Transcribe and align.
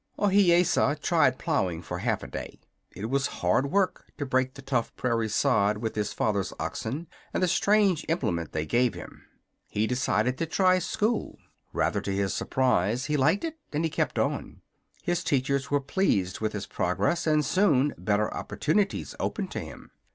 Ohiyesa 0.17 0.97
tried 0.99 1.37
plowing 1.37 1.83
for 1.83 1.99
half 1.99 2.23
a 2.23 2.27
day. 2.27 2.59
It 2.89 3.07
was 3.11 3.27
hard 3.43 3.69
work 3.69 4.07
to 4.17 4.25
break 4.25 4.55
the 4.55 4.63
tough 4.63 4.91
prairie 4.95 5.29
sod 5.29 5.77
with 5.77 5.93
his 5.93 6.11
father's 6.11 6.51
oxen 6.59 7.05
and 7.35 7.43
the 7.43 7.47
strange 7.47 8.03
implement 8.09 8.51
they 8.51 8.65
gave 8.65 8.95
him. 8.95 9.21
He 9.69 9.85
decided 9.85 10.39
to 10.39 10.47
try 10.47 10.79
school. 10.79 11.37
Rather 11.71 12.01
to 12.01 12.11
his 12.11 12.33
surprise, 12.33 13.05
he 13.05 13.15
liked 13.15 13.43
it, 13.43 13.59
and 13.71 13.83
he 13.83 13.91
kept 13.91 14.17
on. 14.17 14.61
His 15.03 15.23
teachers 15.23 15.69
were 15.69 15.79
pleased 15.79 16.39
with 16.39 16.53
his 16.53 16.65
progress, 16.65 17.27
and 17.27 17.45
soon 17.45 17.93
better 17.95 18.33
opportunities 18.33 19.13
opened 19.19 19.51
to 19.51 19.59
him. 19.59 19.91